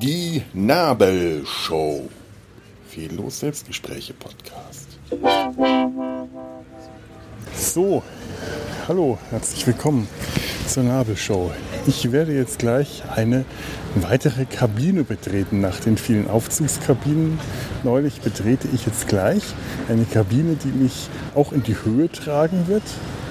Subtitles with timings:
[0.00, 2.08] Die Nabelshow.
[2.88, 4.98] Fehllos Selbstgespräche Podcast.
[7.54, 8.02] So,
[8.88, 10.08] hallo, herzlich willkommen
[10.66, 11.52] zur Nabelshow.
[11.86, 13.44] Ich werde jetzt gleich eine
[13.94, 15.60] weitere Kabine betreten.
[15.60, 17.38] Nach den vielen Aufzugskabinen
[17.84, 19.42] neulich betrete ich jetzt gleich
[19.88, 22.82] eine Kabine, die mich auch in die Höhe tragen wird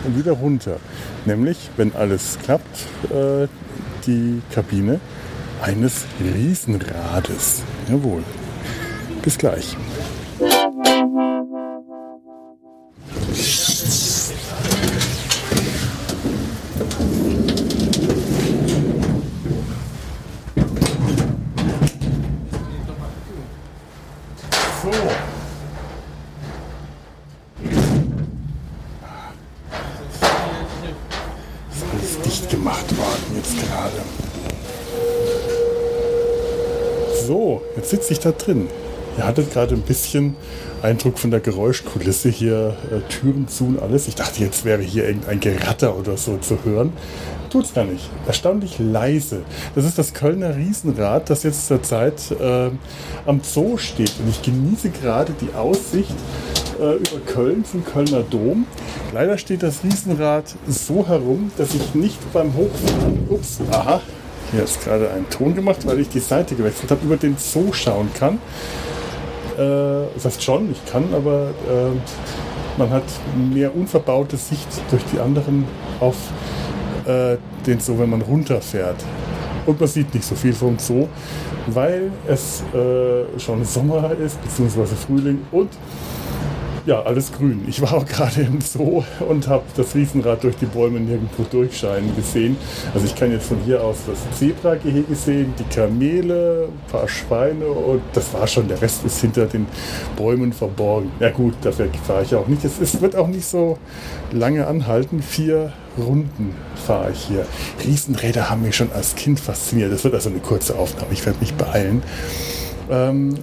[0.05, 0.77] und wieder runter.
[1.25, 3.47] Nämlich, wenn alles klappt, äh,
[4.05, 4.99] die Kabine
[5.61, 7.63] eines Riesenrades.
[7.89, 8.23] Jawohl.
[9.21, 9.75] Bis gleich.
[37.25, 38.67] So, jetzt sitze ich da drin.
[39.17, 40.35] Ihr hattet gerade ein bisschen
[40.83, 44.07] Eindruck von der Geräuschkulisse hier, äh, Türen zu und alles.
[44.07, 46.93] Ich dachte, jetzt wäre hier irgendein Geratter oder so zu hören.
[47.49, 48.09] Tut's gar nicht.
[48.27, 49.41] Erstaunlich leise.
[49.73, 52.69] Das ist das Kölner Riesenrad, das jetzt zurzeit äh,
[53.25, 54.11] am Zoo steht.
[54.19, 56.13] Und ich genieße gerade die Aussicht
[56.79, 58.67] äh, über Köln vom Kölner Dom.
[59.13, 64.01] Leider steht das Riesenrad so herum, dass ich nicht beim Hochfahren, ups, aha,
[64.51, 67.73] hier ist gerade ein Ton gemacht, weil ich die Seite gewechselt habe, über den Zoo
[67.73, 68.35] schauen kann.
[69.57, 73.03] Äh, das heißt schon, ich kann, aber äh, man hat
[73.51, 75.65] mehr unverbaute Sicht durch die anderen
[75.99, 76.15] auf
[77.05, 79.03] äh, den Zoo, wenn man runterfährt.
[79.65, 81.07] Und man sieht nicht so viel vom Zoo,
[81.67, 85.69] weil es äh, schon Sommer ist, beziehungsweise Frühling und
[86.85, 87.63] ja, alles grün.
[87.67, 92.15] Ich war auch gerade im Zoo und habe das Riesenrad durch die Bäume nirgendwo durchscheinen
[92.15, 92.57] gesehen.
[92.93, 97.65] Also ich kann jetzt von hier aus das Zebragehege sehen, die Kamele, ein paar Schweine
[97.65, 98.67] und das war schon.
[98.67, 99.65] Der Rest ist hinter den
[100.15, 101.11] Bäumen verborgen.
[101.19, 102.63] Ja gut, dafür fahre ich auch nicht.
[102.63, 103.77] Es, wird auch nicht so
[104.31, 105.21] lange anhalten.
[105.21, 106.53] Vier Runden
[106.85, 107.45] fahre ich hier.
[107.83, 109.91] Riesenräder haben mich schon als Kind fasziniert.
[109.91, 111.13] Das wird also eine kurze Aufnahme.
[111.13, 112.03] Ich werde mich beeilen.
[112.89, 113.37] Ähm,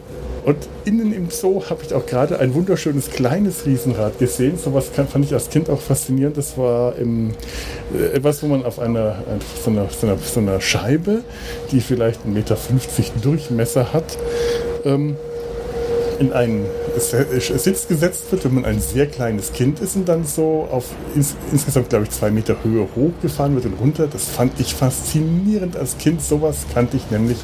[0.44, 4.58] und innen im Zoo habe ich auch gerade ein wunderschönes kleines Riesenrad gesehen.
[4.58, 6.36] So was fand ich als Kind auch faszinierend.
[6.36, 7.30] Das war im,
[7.94, 9.22] äh, etwas, wo man auf einer,
[9.62, 11.22] so einer, so einer, so einer Scheibe,
[11.70, 12.56] die vielleicht 1,50 Meter
[13.22, 14.18] Durchmesser hat,
[14.84, 15.16] ähm,
[16.22, 16.66] in einen
[16.96, 21.34] Sitz gesetzt wird, wenn man ein sehr kleines Kind ist und dann so auf ins,
[21.50, 24.06] insgesamt, glaube ich, zwei Meter Höhe hochgefahren wird und runter.
[24.06, 26.22] Das fand ich faszinierend als Kind.
[26.22, 27.38] Sowas kannte ich nämlich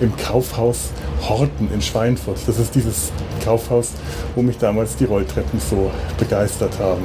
[0.00, 0.90] im Kaufhaus
[1.28, 2.38] Horten in Schweinfurt.
[2.46, 3.10] Das ist dieses
[3.44, 3.90] Kaufhaus,
[4.36, 7.02] wo mich damals die Rolltreppen so begeistert haben.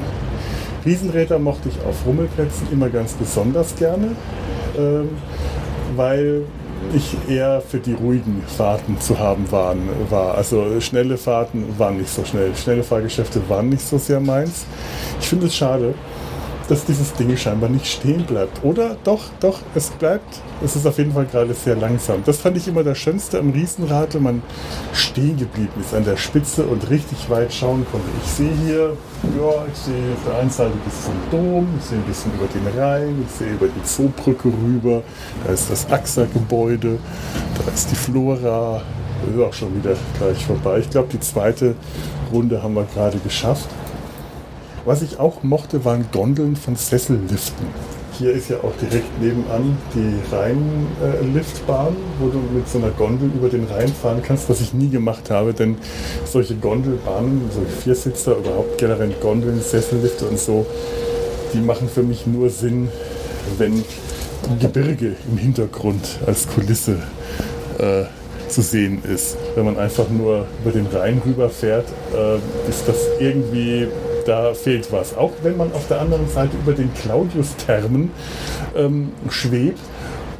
[0.85, 4.11] Riesenräder mochte ich auf Rummelplätzen immer ganz besonders gerne,
[4.77, 5.09] ähm,
[5.95, 6.43] weil
[6.93, 10.35] ich eher für die ruhigen Fahrten zu haben waren, war.
[10.35, 12.55] Also schnelle Fahrten waren nicht so schnell.
[12.55, 14.65] Schnelle Fahrgeschäfte waren nicht so sehr meins.
[15.19, 15.93] Ich finde es schade,
[16.67, 18.63] dass dieses Ding scheinbar nicht stehen bleibt.
[18.63, 20.41] Oder doch, doch, es bleibt.
[20.63, 22.23] Es ist auf jeden Fall gerade sehr langsam.
[22.25, 24.41] Das fand ich immer das Schönste am Riesenrad, wenn man
[24.93, 28.07] stehen geblieben ist an der Spitze und richtig weit schauen konnte.
[28.23, 28.97] Ich sehe hier,
[29.39, 32.47] ja, ich sehe auf der einen Seite bis zum Dom, ich sehe ein bisschen über
[32.47, 35.03] den Rhein, ich sehe über die Zoobrücke rüber,
[35.45, 36.97] da ist das AXA-Gebäude,
[37.57, 38.81] da ist die Flora,
[39.25, 40.79] das ist auch schon wieder gleich vorbei.
[40.79, 41.75] Ich glaube, die zweite
[42.31, 43.67] Runde haben wir gerade geschafft.
[44.87, 47.67] Was ich auch mochte, waren Gondeln von Sesselliften.
[48.13, 53.49] Hier ist ja auch direkt nebenan die Rheinliftbahn, wo du mit so einer Gondel über
[53.49, 55.75] den Rhein fahren kannst, was ich nie gemacht habe, denn
[56.23, 60.65] solche Gondelbahnen, solche Viersitzer, überhaupt generell Gondeln, Sessellifte und so,
[61.53, 62.87] die machen für mich nur Sinn,
[63.57, 63.83] wenn
[64.61, 66.99] Gebirge im Hintergrund als Kulisse
[67.77, 68.05] äh,
[68.47, 69.35] zu sehen ist.
[69.55, 73.89] Wenn man einfach nur über den Rhein rüberfährt, äh, ist das irgendwie
[74.27, 75.15] da fehlt was.
[75.15, 78.11] Auch wenn man auf der anderen Seite über den Claudius-Thermen
[78.75, 79.79] ähm, schwebt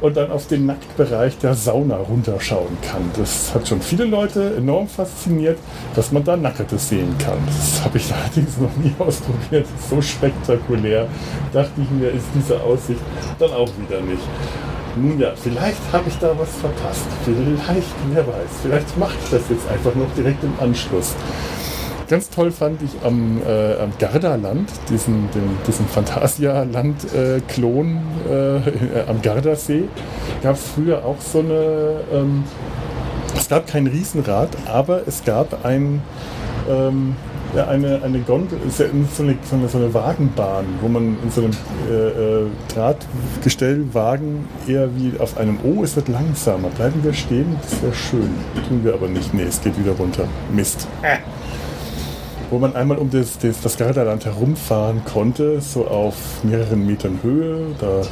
[0.00, 3.10] und dann auf den Nacktbereich der Sauna runterschauen kann.
[3.16, 5.58] Das hat schon viele Leute enorm fasziniert,
[5.94, 7.38] dass man da Nackertes sehen kann.
[7.46, 9.66] Das habe ich allerdings noch nie ausprobiert.
[9.90, 11.08] So spektakulär.
[11.52, 13.00] Dachte ich mir, ist diese Aussicht
[13.38, 14.22] dann auch wieder nicht.
[14.96, 17.06] Nun ja, vielleicht habe ich da was verpasst.
[17.24, 18.50] Vielleicht, wer weiß.
[18.62, 21.14] Vielleicht mache ich das jetzt einfach noch direkt im Anschluss.
[22.08, 27.98] Ganz toll fand ich am, äh, am Gardaland, diesen, den, diesen Fantasia-Land-Klon
[28.30, 28.60] äh, äh,
[29.06, 29.84] am Gardasee,
[30.42, 32.44] gab es früher auch so eine, ähm,
[33.36, 36.00] es gab kein Riesenrad, aber es gab ein,
[36.66, 37.14] ähm,
[37.54, 41.18] ja, eine, eine Gondel, ist ja so eine, so, eine, so eine Wagenbahn, wo man
[41.22, 41.52] in so einem
[41.90, 46.70] äh, äh, Drahtgestellwagen eher wie auf einem O, es wird langsamer.
[46.70, 48.30] Bleiben wir stehen, das wäre schön.
[48.66, 49.34] Tun wir aber nicht.
[49.34, 50.26] Nee, es geht wieder runter.
[50.54, 50.88] Mist.
[51.02, 51.18] Äh.
[52.50, 57.66] Wo man einmal um das, das, das Gardaland herumfahren konnte, so auf mehreren Metern Höhe,
[57.78, 58.08] da so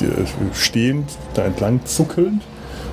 [0.00, 2.42] die, stehend, da entlang zuckelnd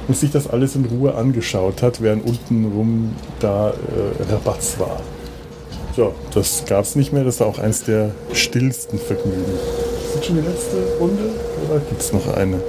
[0.08, 5.00] und sich das alles in Ruhe angeschaut hat, während unten rum da äh, Rabatz war.
[5.96, 7.24] Ja, das gab es nicht mehr.
[7.24, 9.44] Das war auch eins der stillsten Vergnügen.
[9.44, 11.24] Ist das schon die letzte Runde
[11.66, 12.60] oder gibt es noch eine?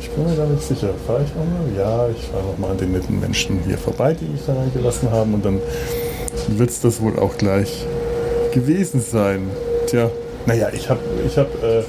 [0.00, 0.90] Ich bin mir da nicht sicher.
[1.06, 1.72] Fahre ich nochmal?
[1.78, 5.32] Ja, ich fahre nochmal an den netten Menschen hier vorbei, die mich da reingelassen haben.
[5.32, 5.60] Und dann
[6.48, 7.86] wird es das wohl auch gleich
[8.52, 9.48] gewesen sein.
[9.86, 10.10] Tja,
[10.46, 11.82] naja, ich habe ich hab, äh,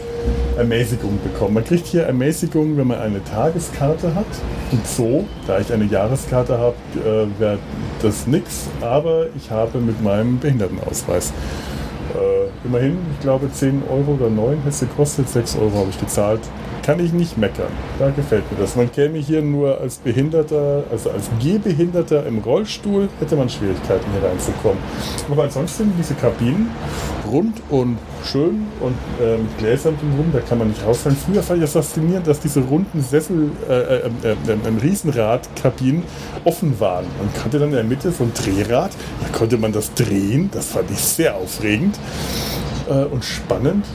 [0.58, 1.56] Ermäßigung bekommen.
[1.56, 4.26] Man kriegt hier Ermäßigung, wenn man eine Tageskarte hat.
[4.72, 7.60] Und so, da ich eine Jahreskarte habe, äh, wäre
[8.02, 8.68] das nichts.
[8.82, 11.34] Aber ich habe mit meinem Behindertenausweis
[12.16, 16.00] äh, immerhin, ich glaube 10 Euro oder 9 hätte es gekostet, 6 Euro habe ich
[16.00, 16.42] gezahlt
[16.84, 17.72] kann ich nicht meckern.
[18.00, 18.76] Da gefällt mir das.
[18.76, 24.30] Man käme hier nur als Behinderter, also als Gehbehinderter im Rollstuhl, hätte man Schwierigkeiten hier
[24.30, 24.80] reinzukommen.
[25.30, 26.70] Aber ansonsten diese Kabinen
[27.32, 31.18] rund und schön und äh, mit Gläsern drumherum, da kann man nicht rausfallen.
[31.18, 36.04] Früher fand ich das faszinierend, dass diese runden Sessel, äh, äh, äh, äh Riesenradkabinen
[36.44, 37.06] offen waren.
[37.18, 38.92] Man hatte dann in der Mitte so ein Drehrad,
[39.22, 41.98] da konnte man das drehen, das fand ich sehr aufregend
[42.90, 43.86] äh, und spannend.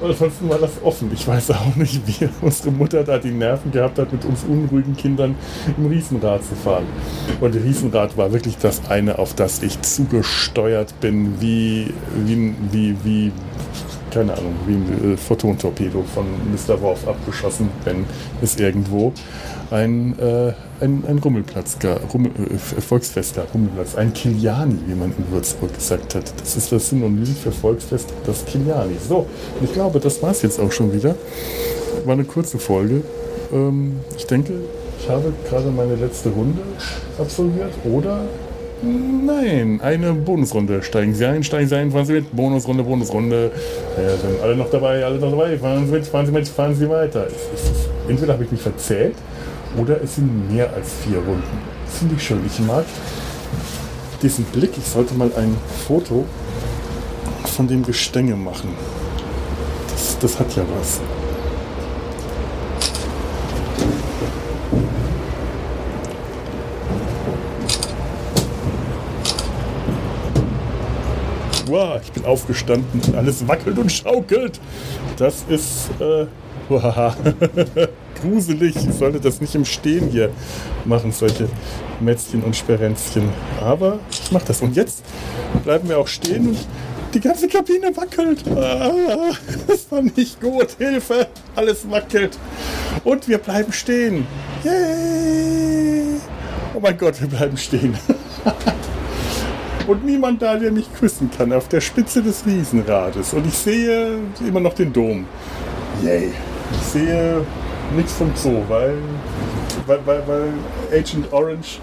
[0.00, 1.10] Ansonsten war das offen.
[1.12, 4.96] Ich weiß auch nicht, wie unsere Mutter da die Nerven gehabt hat, mit uns unruhigen
[4.96, 5.34] Kindern
[5.76, 6.86] im Riesenrad zu fahren.
[7.40, 11.92] Und Riesenrad war wirklich das eine, auf das ich zugesteuert bin, wie,
[12.24, 13.32] wie, wie, wie
[14.10, 16.80] keine Ahnung, wie ein äh, Photontorpedo von Mr.
[16.80, 18.04] Worf abgeschossen, wenn
[18.42, 19.12] es irgendwo
[19.70, 25.12] ein, äh, ein, ein Rummelplatz gab, Rummel, äh, Volksfest gab, Rummelplatz, ein Kiliani, wie man
[25.16, 26.32] in Würzburg gesagt hat.
[26.40, 28.96] Das ist das Synonym für Volksfest, das Kiliani.
[29.06, 29.26] So,
[29.62, 31.14] ich glaube, das war es jetzt auch schon wieder.
[32.04, 33.02] War eine kurze Folge.
[33.52, 34.52] Ähm, ich denke,
[35.00, 36.60] ich habe gerade meine letzte Runde
[37.18, 38.22] absolviert oder
[38.82, 40.82] Nein, eine Bonusrunde.
[40.82, 42.34] Steigen Sie ein, steigen Sie ein, fahren Sie mit.
[42.34, 43.50] Bonusrunde, Bonusrunde.
[43.96, 45.58] Ja, sind alle noch dabei, alle noch dabei.
[45.58, 47.26] Fahren Sie mit, fahren Sie mit, fahren Sie weiter.
[48.08, 49.16] entweder habe ich mich verzählt
[49.76, 51.42] oder es sind mehr als vier Runden.
[51.86, 52.40] Finde ich schön.
[52.46, 52.84] Ich mag
[54.22, 54.70] diesen Blick.
[54.76, 56.24] Ich sollte mal ein Foto
[57.44, 58.70] von dem Gestänge machen.
[59.90, 61.00] Das, das hat ja was.
[71.68, 74.58] Wow, ich bin aufgestanden und alles wackelt und schaukelt.
[75.18, 76.26] Das ist äh,
[78.22, 78.76] gruselig.
[78.76, 80.30] Ich sollte das nicht im Stehen hier
[80.86, 81.48] machen, solche
[82.00, 83.28] Mätzchen und Sperenzchen.
[83.60, 84.62] Aber ich mache das.
[84.62, 85.02] Und jetzt
[85.62, 86.58] bleiben wir auch stehen und
[87.14, 88.44] die ganze Kabine wackelt.
[88.56, 89.32] Ah,
[89.66, 90.68] das war nicht gut.
[90.78, 91.28] Hilfe!
[91.54, 92.38] Alles wackelt.
[93.04, 94.26] Und wir bleiben stehen.
[94.64, 96.16] Yay!
[96.74, 97.96] Oh mein Gott, wir bleiben stehen.
[99.88, 103.32] und niemand da, der mich küssen kann, auf der Spitze des Riesenrades.
[103.32, 105.24] Und ich sehe immer noch den Dom.
[106.02, 106.30] Yay.
[106.70, 107.44] Ich sehe
[107.96, 108.98] nichts vom Zoo, weil,
[109.86, 110.52] weil, weil, weil
[110.92, 111.80] Agent Orange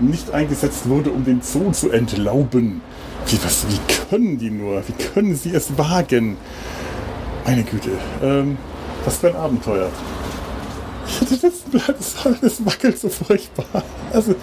[0.00, 2.82] nicht eingesetzt wurde, um den Zoo zu entlauben.
[3.26, 3.78] Wie, was, wie
[4.10, 4.82] können die nur?
[4.86, 6.36] Wie können sie es wagen?
[7.44, 7.90] Meine Güte.
[8.22, 8.58] Ähm,
[9.04, 9.88] was für ein Abenteuer.
[11.08, 13.82] Ich hatte das, das wackelt so furchtbar.
[14.12, 14.34] Also,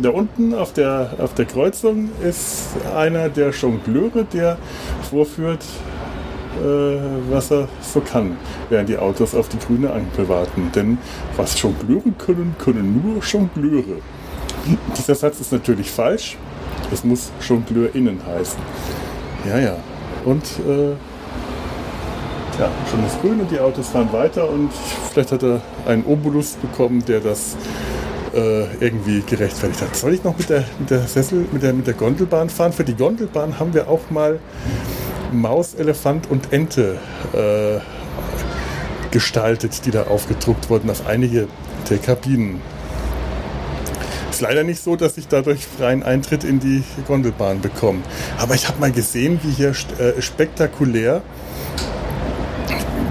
[0.00, 4.58] da unten auf der, auf der Kreuzung ist einer der Jongleure, der
[5.10, 5.64] vorführt,
[6.58, 6.98] äh,
[7.30, 8.36] was er so kann,
[8.68, 10.70] während die Autos auf die grüne Ampel warten.
[10.74, 10.98] Denn
[11.36, 14.00] was Jongleure können, können nur Jongleure.
[14.96, 16.36] Dieser Satz ist natürlich falsch.
[16.92, 18.58] Es muss JongleurInnen heißen.
[19.46, 19.76] Ja, ja.
[20.24, 20.94] Und äh,
[22.58, 24.70] ja, schon ist grün und die Autos fahren weiter und
[25.12, 27.56] vielleicht hat er einen Obolus bekommen, der das
[28.34, 29.96] äh, irgendwie gerechtfertigt hat.
[29.96, 32.72] Soll ich noch mit der, mit der Sessel, mit der, mit der Gondelbahn fahren?
[32.72, 34.40] Für die Gondelbahn haben wir auch mal
[35.32, 36.96] Maus, Elefant und Ente
[37.32, 37.80] äh,
[39.10, 41.48] gestaltet, die da aufgedruckt wurden auf einige
[41.88, 42.60] der Kabinen.
[44.30, 48.00] Ist leider nicht so, dass ich dadurch freien Eintritt in die Gondelbahn bekomme.
[48.38, 51.22] Aber ich habe mal gesehen, wie hier äh, spektakulär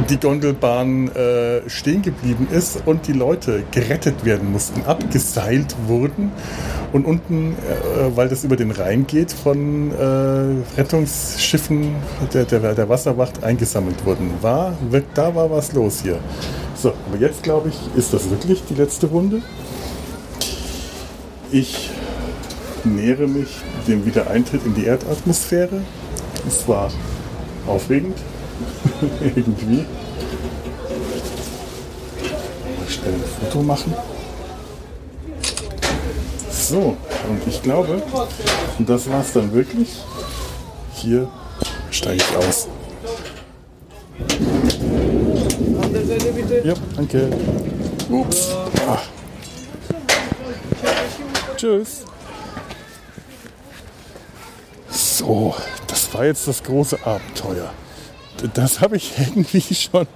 [0.09, 6.31] die Gondelbahn äh, stehen geblieben ist und die Leute gerettet werden mussten, abgeseilt wurden
[6.93, 11.95] und unten, äh, weil das über den Rhein geht, von äh, Rettungsschiffen
[12.33, 14.31] der, der, der, Wasserwacht eingesammelt wurden.
[14.41, 14.77] War,
[15.13, 16.19] da war was los hier.
[16.75, 19.41] So, aber jetzt glaube ich, ist das wirklich die letzte Runde.
[21.51, 21.89] Ich
[22.83, 23.49] nähere mich
[23.87, 25.81] dem Wiedereintritt in die Erdatmosphäre.
[26.47, 26.91] Es war
[27.67, 28.17] aufregend,
[29.21, 29.85] irgendwie.
[32.77, 33.93] Mal schnell ein Foto machen.
[36.51, 36.97] So,
[37.29, 38.01] und ich glaube,
[38.79, 40.01] das war es dann wirklich.
[40.93, 41.29] Hier
[41.91, 42.67] steige ich aus.
[46.63, 47.29] Ja, danke.
[48.09, 48.49] Ups.
[48.87, 48.99] Ah.
[51.55, 52.03] Tschüss.
[54.89, 55.55] So,
[55.87, 57.71] das war jetzt das große Abenteuer.
[58.53, 60.08] Das habe ich irgendwie schon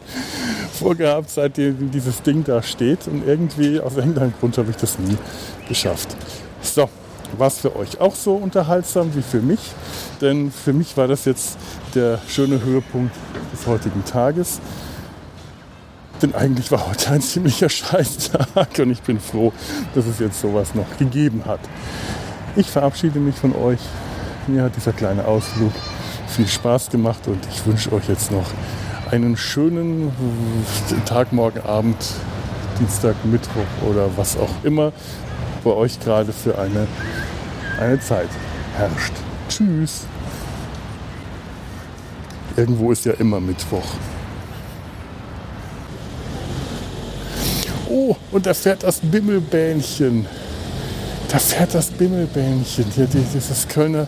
[0.74, 3.08] vorgehabt, seitdem dieses Ding da steht.
[3.08, 5.18] Und irgendwie, aus irgendeinem Grund, habe ich das nie
[5.68, 6.16] geschafft.
[6.62, 6.90] So,
[7.38, 9.60] war es für euch auch so unterhaltsam wie für mich?
[10.20, 11.58] Denn für mich war das jetzt
[11.96, 13.16] der schöne Höhepunkt
[13.54, 14.60] des heutigen Tages.
[16.22, 19.52] Denn eigentlich war heute ein ziemlicher Scheißtag und ich bin froh,
[19.96, 21.62] dass es jetzt sowas noch gegeben hat.
[22.56, 23.80] Ich verabschiede mich von euch.
[24.48, 25.72] Mir hat dieser kleine Ausflug
[26.32, 28.46] viel Spaß gemacht und ich wünsche euch jetzt noch
[29.12, 30.12] einen schönen
[31.06, 31.98] Tag, morgen Abend,
[32.80, 34.94] Dienstag, Mittwoch oder was auch immer
[35.64, 36.88] bei euch gerade für eine,
[37.80, 38.30] eine Zeit
[38.78, 39.14] herrscht.
[39.50, 40.06] Tschüss.
[42.56, 43.86] Irgendwo ist ja immer Mittwoch.
[47.90, 50.26] Oh, und da fährt das Bimmelbähnchen.
[51.32, 52.86] Da fährt das Bimmelbähnchen.
[52.94, 54.06] Hier dieses Kölner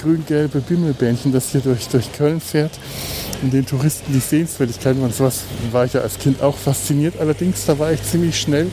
[0.00, 2.72] grün-gelbe Bimmelbähnchen, das hier durch, durch Köln fährt.
[3.42, 7.16] Und den Touristen die Sehenswürdigkeiten und sowas war ich ja als Kind auch fasziniert.
[7.20, 8.68] Allerdings, da war ich ziemlich schnell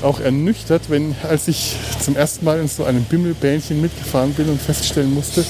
[0.00, 4.60] auch ernüchtert, wenn, als ich zum ersten Mal in so einem Bimmelbähnchen mitgefahren bin und
[4.60, 5.44] feststellen musste,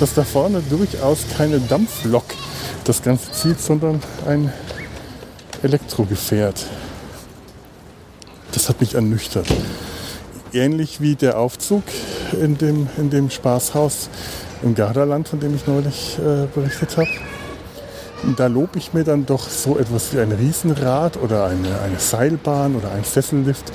[0.00, 2.26] dass da vorne durchaus keine Dampflok
[2.84, 4.52] das Ganze zieht, sondern ein
[5.62, 6.66] Elektrogefährt.
[8.52, 9.46] Das hat mich ernüchtert.
[10.54, 11.82] Ähnlich wie der Aufzug
[12.38, 14.10] in dem, in dem Spaßhaus
[14.62, 17.08] im Gardaland, von dem ich neulich äh, berichtet habe.
[18.36, 22.76] Da lobe ich mir dann doch so etwas wie ein Riesenrad oder eine, eine Seilbahn
[22.76, 23.72] oder ein Sessellift,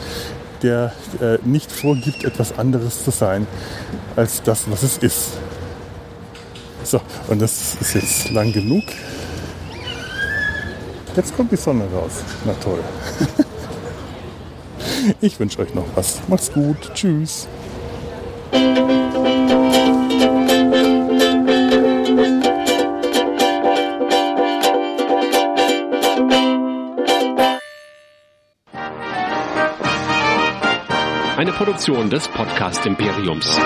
[0.62, 3.48] der äh, nicht vorgibt, etwas anderes zu sein
[4.15, 5.31] als das, was es ist.
[6.84, 8.84] So, und das ist jetzt lang genug.
[11.15, 12.12] Jetzt kommt die Sonne raus.
[12.46, 12.79] Na toll.
[15.22, 16.22] Ich wünsche euch noch was.
[16.28, 16.78] Macht's gut.
[16.94, 17.48] Tschüss.
[31.38, 33.60] Eine Produktion des Podcast Imperiums.